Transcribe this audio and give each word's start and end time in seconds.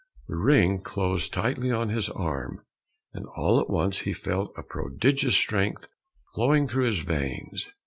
The 0.27 0.35
ring 0.35 0.81
closed 0.81 1.31
tightly 1.31 1.69
on 1.71 1.89
his 1.89 2.09
arm, 2.09 2.65
and 3.13 3.27
all 3.35 3.59
at 3.59 3.69
once 3.69 3.99
he 3.99 4.13
felt 4.13 4.51
a 4.57 4.63
prodigious 4.63 5.35
strength 5.35 5.87
flowing 6.33 6.67
through 6.67 6.85
his 6.85 7.01
veins. 7.01 7.69